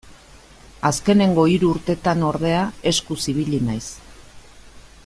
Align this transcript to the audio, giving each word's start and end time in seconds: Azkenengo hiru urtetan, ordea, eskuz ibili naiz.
Azkenengo 0.89 1.43
hiru 1.51 1.69
urtetan, 1.75 2.25
ordea, 2.31 2.65
eskuz 2.93 3.21
ibili 3.35 3.61
naiz. 3.71 3.87